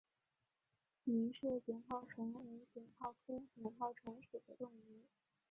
[1.05, 5.03] 倪氏碘泡虫为碘泡科碘泡虫属的动物。